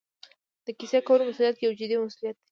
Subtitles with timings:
[0.65, 2.39] د کیسې کولو مسوولیت یو جدي مسوولیت دی.